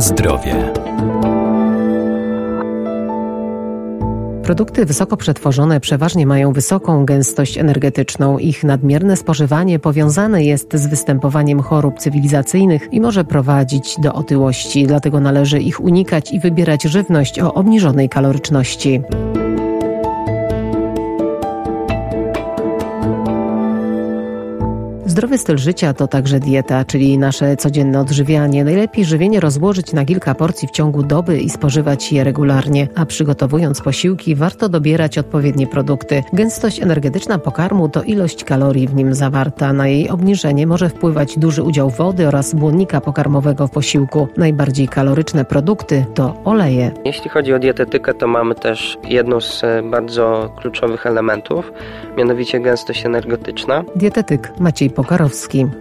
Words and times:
Zdrowie. 0.00 0.72
Produkty 4.42 4.86
wysoko 4.86 5.16
przetworzone 5.16 5.80
przeważnie 5.80 6.26
mają 6.26 6.52
wysoką 6.52 7.04
gęstość 7.04 7.58
energetyczną. 7.58 8.38
Ich 8.38 8.64
nadmierne 8.64 9.16
spożywanie 9.16 9.78
powiązane 9.78 10.44
jest 10.44 10.76
z 10.76 10.86
występowaniem 10.86 11.60
chorób 11.60 11.98
cywilizacyjnych 11.98 12.88
i 12.92 13.00
może 13.00 13.24
prowadzić 13.24 13.96
do 14.02 14.12
otyłości. 14.12 14.86
Dlatego 14.86 15.20
należy 15.20 15.58
ich 15.58 15.80
unikać 15.80 16.32
i 16.32 16.40
wybierać 16.40 16.82
żywność 16.82 17.40
o 17.40 17.54
obniżonej 17.54 18.08
kaloryczności. 18.08 19.02
Zdrowy 25.18 25.38
styl 25.38 25.58
życia 25.58 25.94
to 25.94 26.06
także 26.06 26.40
dieta, 26.40 26.84
czyli 26.84 27.18
nasze 27.18 27.56
codzienne 27.56 28.00
odżywianie. 28.00 28.64
Najlepiej 28.64 29.04
żywienie 29.04 29.40
rozłożyć 29.40 29.92
na 29.92 30.04
kilka 30.04 30.34
porcji 30.34 30.68
w 30.68 30.70
ciągu 30.70 31.02
doby 31.02 31.38
i 31.38 31.50
spożywać 31.50 32.12
je 32.12 32.24
regularnie, 32.24 32.88
a 32.94 33.06
przygotowując 33.06 33.80
posiłki 33.80 34.34
warto 34.34 34.68
dobierać 34.68 35.18
odpowiednie 35.18 35.66
produkty. 35.66 36.22
Gęstość 36.32 36.82
energetyczna 36.82 37.38
pokarmu 37.38 37.88
to 37.88 38.02
ilość 38.02 38.44
kalorii 38.44 38.88
w 38.88 38.94
nim 38.94 39.14
zawarta. 39.14 39.72
Na 39.72 39.88
jej 39.88 40.08
obniżenie 40.08 40.66
może 40.66 40.88
wpływać 40.88 41.38
duży 41.38 41.62
udział 41.62 41.90
wody 41.90 42.28
oraz 42.28 42.54
błonnika 42.54 43.00
pokarmowego 43.00 43.66
w 43.66 43.70
posiłku. 43.70 44.28
Najbardziej 44.36 44.88
kaloryczne 44.88 45.44
produkty 45.44 46.04
to 46.14 46.34
oleje. 46.44 46.90
Jeśli 47.04 47.30
chodzi 47.30 47.54
o 47.54 47.58
dietetykę, 47.58 48.14
to 48.14 48.26
mamy 48.26 48.54
też 48.54 48.98
jedną 49.08 49.40
z 49.40 49.64
e, 49.64 49.82
bardzo 49.82 50.52
kluczowych 50.60 51.06
elementów, 51.06 51.72
mianowicie 52.16 52.60
gęstość 52.60 53.06
energetyczna. 53.06 53.84
Dietetyk 53.96 54.52
Maciej 54.60 54.90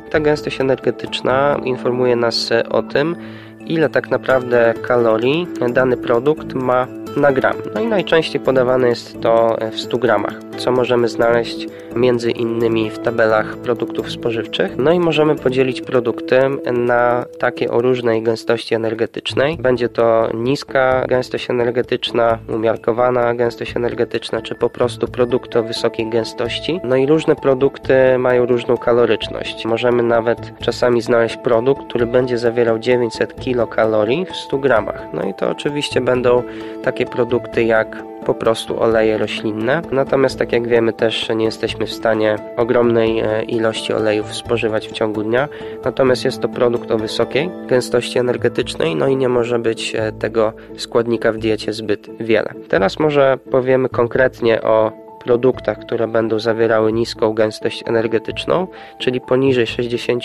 Ta 0.10 0.20
gęstość 0.20 0.62
energetyczna 0.62 1.60
informuje 1.64 2.16
nas 2.16 2.50
o 2.70 2.84
tym, 2.84 3.16
ile 3.60 3.90
tak 3.90 4.10
naprawdę 4.10 4.74
kalorii 4.88 5.48
dany 5.74 5.98
produkt 5.98 6.54
ma 6.54 6.88
na 7.18 7.32
gram. 7.32 7.56
No 7.76 7.82
i 7.82 7.88
najczęściej 7.88 8.42
podawane 8.42 8.88
jest 8.88 9.22
to 9.22 9.58
w 9.72 9.80
100 9.80 9.98
gramach, 9.98 10.34
co 10.58 10.72
możemy 10.72 11.08
znaleźć 11.08 11.68
między 11.96 12.32
innymi 12.32 12.90
w 12.90 13.00
tabelach 13.00 13.58
produktów 13.58 14.12
spożywczych. 14.12 14.78
No 14.78 14.92
i 14.92 15.00
możemy 15.00 15.36
podzielić 15.36 15.82
produkty 15.82 16.40
na 16.72 17.26
takie 17.40 17.72
o 17.72 17.82
różnej 17.82 18.24
gęstości 18.24 18.76
energetycznej. 18.76 19.58
Będzie 19.58 19.90
to 19.90 20.30
niska 20.34 21.06
gęstość 21.08 21.50
energetyczna, 21.50 22.38
umiarkowana 22.56 23.36
gęstość 23.36 23.76
energetyczna, 23.76 24.42
czy 24.42 24.56
po 24.56 24.70
prostu 24.70 25.08
produkty 25.08 25.60
o 25.60 25.64
wysokiej 25.64 26.10
gęstości. 26.10 26.80
No 26.84 26.96
i 26.96 27.06
różne 27.06 27.36
produkty 27.36 28.18
mają 28.18 28.46
różną 28.46 28.78
kaloryczność. 28.78 29.66
Możemy 29.66 30.04
nawet 30.04 30.60
czasami 30.60 31.02
znaleźć 31.02 31.38
produkt, 31.38 31.88
który 31.90 32.06
będzie 32.06 32.38
zawierał 32.38 32.80
900 32.80 33.40
kilokalorii 33.40 34.26
w 34.26 34.36
100 34.36 34.58
gramach. 34.58 35.02
No 35.14 35.24
i 35.24 35.34
to 35.34 35.50
oczywiście 35.50 36.02
będą 36.02 36.44
takie 36.84 37.06
produkty 37.08 37.64
jak 37.64 38.04
po 38.26 38.34
prostu 38.34 38.82
oleje 38.82 39.18
roślinne. 39.18 39.82
Natomiast 39.92 40.40
tak 40.40 40.52
jak 40.52 40.68
wiemy 40.68 40.94
też 40.94 41.30
nie 41.36 41.46
jesteśmy 41.46 41.86
w 41.86 41.94
stanie 41.94 42.36
ogromnej 42.58 43.20
e, 43.20 43.44
ilości 43.44 43.94
olejów 43.94 44.36
spożywać 44.36 44.88
w 44.88 44.92
ciągu 44.92 45.24
dnia. 45.24 45.48
Natomiast 45.86 46.26
jest 46.26 46.42
to 46.42 46.50
produkt 46.50 46.92
o 46.92 46.98
wysokiej 46.98 47.50
gęstości 47.68 48.20
energetycznej, 48.20 48.96
no 48.96 49.08
i 49.08 49.16
nie 49.16 49.30
może 49.30 49.60
być 49.60 49.96
e, 49.96 50.12
tego 50.12 50.54
składnika 50.78 51.32
w 51.32 51.38
diecie 51.38 51.74
zbyt 51.74 52.10
wiele. 52.20 52.54
Teraz 52.70 53.00
może 53.00 53.38
powiemy 53.52 53.90
konkretnie 53.90 54.62
o 54.62 55.07
produktach, 55.28 55.80
które 55.80 56.08
będą 56.08 56.40
zawierały 56.40 56.94
niską 56.94 57.34
gęstość 57.34 57.84
energetyczną, 57.86 58.68
czyli 58.98 59.22
poniżej 59.22 59.68
60 59.68 60.24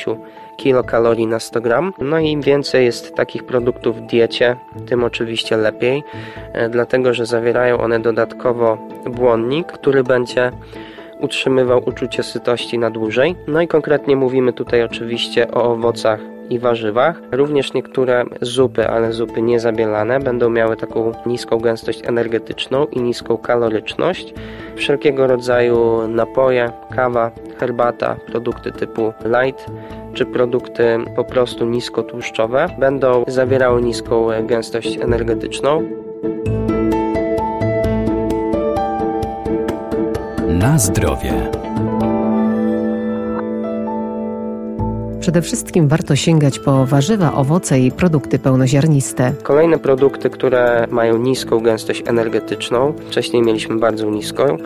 kilokalorii 0.57 1.27
na 1.27 1.41
100 1.41 1.61
gram. 1.61 1.93
No 1.99 2.19
i 2.19 2.31
im 2.31 2.41
więcej 2.41 2.85
jest 2.85 3.15
takich 3.15 3.45
produktów 3.45 3.97
w 3.97 4.07
diecie, 4.07 4.57
tym 4.87 5.05
oczywiście 5.05 5.57
lepiej, 5.57 6.03
e, 6.53 6.69
dlatego 6.69 7.15
że 7.15 7.27
zawierają 7.27 7.79
one 7.79 8.01
dodatkowo 8.01 8.79
błonnik, 9.07 9.67
który 9.67 10.05
będzie 10.05 10.53
utrzymywał 11.21 11.83
uczucie 11.87 12.23
sytości 12.23 12.79
na 12.79 12.91
dłużej. 12.91 13.37
No 13.47 13.61
i 13.61 13.69
konkretnie 13.69 14.17
mówimy 14.17 14.53
tutaj 14.53 14.83
oczywiście 14.83 15.51
o 15.51 15.63
owocach 15.73 16.32
i 16.51 16.59
warzywach. 16.59 17.23
Również 17.33 17.73
niektóre 17.73 18.25
zupy, 18.41 18.89
ale 18.89 19.13
zupy 19.13 19.43
niezabielane, 19.43 20.21
będą 20.21 20.51
miały 20.51 20.77
taką 20.77 21.13
niską 21.27 21.59
gęstość 21.59 22.03
energetyczną 22.09 22.87
i 22.87 23.03
niską 23.03 23.37
kaloryczność. 23.37 24.35
Wszelkiego 24.77 25.27
rodzaju 25.27 26.09
napoje, 26.09 26.73
kawa, 26.97 27.31
herbata, 27.59 28.17
produkty 28.27 28.73
typu 28.73 29.13
light 29.25 29.67
czy 30.15 30.27
produkty 30.27 30.99
po 31.17 31.25
prostu 31.25 31.65
niskotłuszczowe 31.65 32.69
będą 32.79 33.25
zawierały 33.29 33.83
niską 33.83 34.27
gęstość 34.47 34.99
energetyczną. 34.99 35.83
Na 40.49 40.79
zdrowie. 40.79 41.33
Przede 45.23 45.43
wszystkim 45.43 45.89
warto 45.89 46.17
sięgać 46.17 46.59
po 46.59 46.87
warzywa, 46.87 47.35
owoce 47.35 47.81
i 47.81 47.93
produkty 47.93 48.39
pełnoziarniste. 48.39 49.33
Kolejne 49.43 49.79
produkty, 49.79 50.31
które 50.31 50.87
mają 50.91 51.19
niską 51.19 51.61
gęstość 51.61 52.03
energetyczną, 52.07 52.93
wcześniej 53.09 53.43
mieliśmy 53.43 53.77
bardzo 53.77 54.11
niską, 54.11 54.57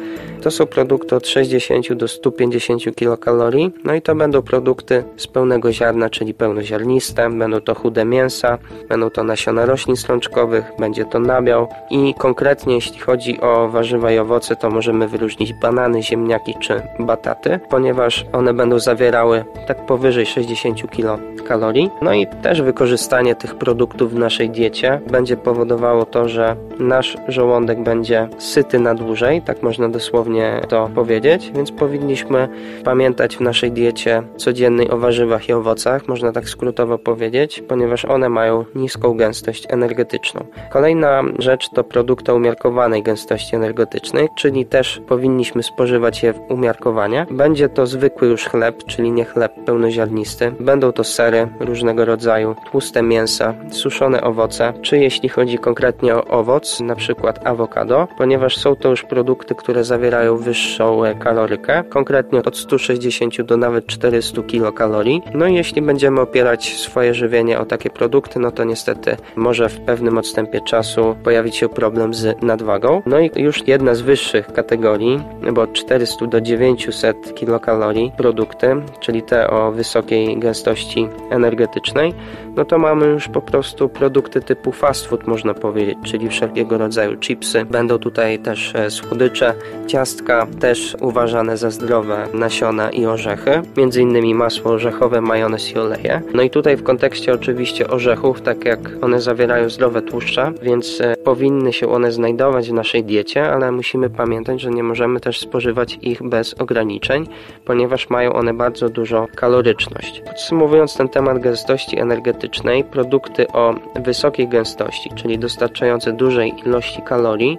to 0.43 0.51
są 0.51 0.67
produkty 0.67 1.17
od 1.17 1.29
60 1.29 1.93
do 1.93 2.09
150 2.09 2.95
kilokalorii. 2.95 3.73
No 3.85 3.95
i 3.95 4.03
to 4.03 4.15
będą 4.15 4.43
produkty 4.43 5.05
z 5.17 5.27
pełnego 5.27 5.73
ziarna, 5.73 6.11
czyli 6.11 6.35
pełnoziarniste, 6.35 7.31
będą 7.31 7.61
to 7.61 7.75
chude 7.75 8.05
mięsa, 8.05 8.59
będą 8.89 9.11
to 9.11 9.25
nasiona 9.25 9.67
roślin 9.67 9.97
strączkowych, 9.97 10.65
będzie 10.79 11.05
to 11.05 11.19
nabiał 11.19 11.69
i 11.91 12.15
konkretnie 12.19 12.75
jeśli 12.75 12.99
chodzi 12.99 13.41
o 13.41 13.69
warzywa 13.69 14.13
i 14.13 14.19
owoce, 14.19 14.57
to 14.57 14.71
możemy 14.71 15.09
wyróżnić 15.09 15.53
banany, 15.63 16.03
ziemniaki 16.03 16.55
czy 16.61 16.83
bataty, 16.99 17.61
ponieważ 17.71 18.27
one 18.33 18.55
będą 18.55 18.79
zawierały 18.79 19.45
tak 19.67 19.87
powyżej 19.87 20.27
60 20.27 20.46
60 20.47 20.91
kilokalorii. 20.91 21.91
No 22.03 22.15
i 22.15 22.27
też 22.43 22.63
wykorzystanie 22.63 23.35
tych 23.35 23.55
produktów 23.55 24.13
w 24.13 24.19
naszej 24.19 24.51
diecie 24.51 25.01
będzie 25.11 25.37
powodowało 25.37 26.05
to, 26.05 26.29
że 26.29 26.57
nasz 26.79 27.17
żołądek 27.29 27.83
będzie 27.83 28.29
syty 28.39 28.79
na 28.79 28.95
dłużej, 28.95 29.43
tak 29.43 29.63
można 29.63 29.89
dosłownie 29.89 30.61
to 30.69 30.91
powiedzieć, 30.95 31.53
więc 31.55 31.73
powinniśmy 31.73 32.49
pamiętać 32.85 33.37
w 33.37 33.41
naszej 33.41 33.73
diecie 33.73 34.23
codziennej 34.37 34.91
o 34.91 34.99
warzywach 34.99 35.49
i 35.49 35.53
owocach, 35.53 36.09
można 36.09 36.33
tak 36.33 36.49
skrótowo 36.49 36.99
powiedzieć, 36.99 37.63
ponieważ 37.69 38.05
one 38.05 38.29
mają 38.29 38.65
niską 38.75 39.17
gęstość 39.17 39.67
energetyczną. 39.69 40.45
Kolejna 40.71 41.23
rzecz 41.39 41.69
to 41.69 41.85
produkty 41.85 42.35
umiarkowanej 42.35 43.03
gęstości 43.03 43.57
energetycznej, 43.57 44.29
czyli 44.37 44.67
też 44.67 45.01
powinniśmy 45.09 45.63
spożywać 45.63 46.23
je 46.23 46.35
umiarkowanie. 46.49 47.27
Będzie 47.31 47.69
to 47.69 47.87
zwykły 47.87 48.29
już 48.29 48.45
chleb, 48.45 48.85
czyli 48.85 49.13
nie 49.13 49.25
chleb 49.25 49.53
pełnoziarnisty, 49.67 50.36
Będą 50.61 50.93
to 50.93 51.05
sery 51.05 51.49
różnego 51.61 52.05
rodzaju, 52.05 52.55
tłuste 52.71 53.03
mięsa, 53.03 53.55
suszone 53.71 54.21
owoce, 54.23 54.73
czy 54.83 54.99
jeśli 54.99 55.29
chodzi 55.29 55.59
konkretnie 55.59 56.15
o 56.15 56.25
owoc, 56.25 56.81
na 56.81 56.95
przykład 56.95 57.47
awokado, 57.47 58.09
ponieważ 58.19 58.57
są 58.57 58.77
to 58.77 58.91
już 58.91 59.03
produkty, 59.03 59.55
które 59.55 59.85
zawierają 59.85 60.37
wyższą 60.37 61.03
kalorykę, 61.19 61.85
konkretnie 61.89 62.43
od 62.43 62.57
160 62.57 63.43
do 63.43 63.57
nawet 63.57 63.87
400 63.87 64.43
kilokalorii. 64.43 65.23
No 65.35 65.47
i 65.47 65.55
jeśli 65.55 65.83
będziemy 65.83 66.21
opierać 66.21 66.77
swoje 66.77 67.15
żywienie 67.15 67.59
o 67.59 67.65
takie 67.65 67.91
produkty, 67.91 68.39
no 68.41 68.51
to 68.51 68.65
niestety 68.65 69.17
może 69.37 69.69
w 69.69 69.81
pewnym 69.81 70.19
odstępie 70.19 70.61
czasu 70.61 71.17
pojawić 71.25 71.57
się 71.57 71.69
problem 71.69 72.15
z 72.15 72.43
nadwagą. 72.43 73.03
No 73.07 73.21
i 73.21 73.31
już 73.37 73.69
jedna 73.69 73.95
z 73.95 74.01
wyższych 74.01 74.53
kategorii, 74.53 75.21
bo 75.53 75.63
od 75.63 75.73
400 75.73 76.27
do 76.27 76.41
900 76.41 77.35
kilokalorii 77.35 78.13
produkty, 78.17 78.77
czyli 79.01 79.23
te 79.23 79.51
o 79.51 79.73
wysokiej 79.73 80.26
gęstości 80.35 81.09
energetycznej, 81.31 82.15
no 82.57 82.65
to 82.65 82.79
mamy 82.79 83.07
już 83.07 83.29
po 83.29 83.43
prostu 83.43 83.89
produkty 83.89 84.41
typu 84.41 84.73
fast 84.73 85.07
food, 85.07 85.27
można 85.27 85.55
powiedzieć, 85.55 85.99
czyli 86.05 86.29
wszelkiego 86.29 86.79
rodzaju 86.79 87.17
chipsy. 87.17 87.65
Będą 87.65 87.99
tutaj 87.99 88.39
też 88.39 88.75
e, 88.75 88.91
słodycze, 88.91 89.55
ciastka, 89.87 90.47
też 90.61 90.97
uważane 91.01 91.57
za 91.57 91.71
zdrowe 91.71 92.27
nasiona 92.35 92.91
i 92.91 93.07
orzechy, 93.07 93.63
między 93.77 94.03
innymi 94.03 94.35
masło 94.35 94.73
orzechowe, 94.73 95.21
majonez 95.21 95.73
i 95.73 95.79
oleje. 95.79 96.23
No 96.35 96.43
i 96.43 96.51
tutaj 96.51 96.77
w 96.77 96.83
kontekście 96.83 97.33
oczywiście 97.33 97.89
orzechów, 97.89 98.41
tak 98.41 98.65
jak 98.65 98.81
one 99.03 99.21
zawierają 99.21 99.71
zdrowe 99.71 100.03
tłuszcze, 100.03 100.53
więc 100.63 101.01
e, 101.01 101.17
powinny 101.17 101.73
się 101.73 101.89
one 101.89 102.13
znajdować 102.13 102.71
w 102.71 102.73
naszej 102.73 103.05
diecie, 103.05 103.51
ale 103.53 103.73
musimy 103.73 104.11
pamiętać, 104.11 104.61
że 104.61 104.71
nie 104.71 104.83
możemy 104.83 105.21
też 105.21 105.41
spożywać 105.41 105.99
ich 106.03 106.23
bez 106.23 106.55
ograniczeń, 106.55 107.27
ponieważ 107.65 108.11
mają 108.11 108.33
one 108.33 108.55
bardzo 108.55 108.89
dużą 108.89 109.27
kaloryczność. 109.35 110.16
Podsumowując 110.25 110.97
ten 110.97 111.09
temat 111.09 111.39
gęstości 111.39 111.99
energetycznej, 111.99 112.85
produkty 112.85 113.49
o 113.49 113.75
wysokiej 113.95 114.49
gęstości, 114.49 115.11
czyli 115.15 115.39
dostarczające 115.39 116.13
dużej 116.13 116.55
ilości 116.67 117.03
kalorii, 117.03 117.59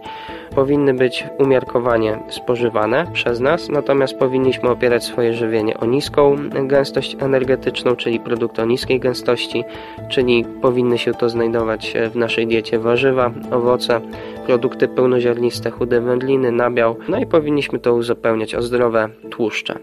powinny 0.56 0.94
być 0.94 1.26
umiarkowanie 1.40 2.20
spożywane 2.30 3.08
przez 3.14 3.40
nas, 3.40 3.70
natomiast 3.70 4.20
powinniśmy 4.20 4.70
opierać 4.70 5.04
swoje 5.04 5.34
żywienie 5.34 5.78
o 5.78 5.86
niską 5.86 6.36
gęstość 6.68 7.18
energetyczną, 7.20 7.96
czyli 7.96 8.20
produkty 8.20 8.62
o 8.62 8.66
niskiej 8.66 9.00
gęstości, 9.00 9.64
czyli 10.10 10.46
powinny 10.62 10.98
się 10.98 11.14
to 11.14 11.30
znajdować 11.30 11.94
w 12.12 12.16
naszej 12.16 12.48
diecie 12.48 12.80
warzywa, 12.80 13.32
owoce, 13.52 14.02
produkty 14.46 14.88
pełnoziarniste, 14.88 15.72
chude 15.72 16.02
wędliny, 16.02 16.52
nabiał, 16.52 16.96
no 17.08 17.20
i 17.20 17.26
powinniśmy 17.26 17.80
to 17.80 17.94
uzupełniać 17.94 18.56
o 18.56 18.62
zdrowe 18.62 19.10
tłuszcze. 19.30 19.80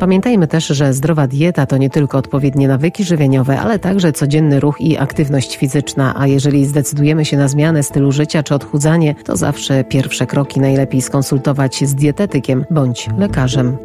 Pamiętajmy 0.00 0.46
też, 0.46 0.66
że 0.66 0.92
zdrowa 0.92 1.26
dieta 1.26 1.66
to 1.66 1.76
nie 1.76 1.90
tylko 1.90 2.18
odpowiednie 2.18 2.68
nawyki 2.68 3.04
żywieniowe, 3.04 3.60
ale 3.60 3.78
także 3.78 4.12
codzienny 4.12 4.60
ruch 4.60 4.80
i 4.80 4.98
aktywność 4.98 5.56
fizyczna, 5.56 6.14
a 6.16 6.26
jeżeli 6.26 6.66
zdecydujemy 6.66 7.24
się 7.24 7.36
na 7.36 7.48
zmianę 7.48 7.82
stylu 7.82 8.12
życia 8.12 8.42
czy 8.42 8.54
odchudzanie, 8.54 9.14
to 9.24 9.36
zawsze 9.36 9.84
pierwsze 9.84 10.26
kroki 10.26 10.60
najlepiej 10.60 11.02
skonsultować 11.02 11.84
z 11.84 11.94
dietetykiem 11.94 12.64
bądź 12.70 13.08
lekarzem. 13.18 13.76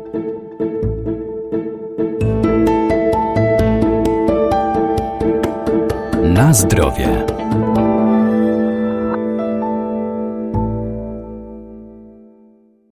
Na 6.24 6.54
zdrowie. 6.54 7.35